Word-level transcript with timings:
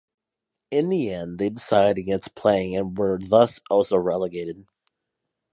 In 0.71 0.89
the 0.89 1.11
end 1.11 1.37
they 1.37 1.51
decided 1.51 1.99
against 1.99 2.33
playing 2.33 2.75
and 2.75 2.97
were 2.97 3.19
thus 3.21 3.59
also 3.69 3.97
relegated. 3.97 4.65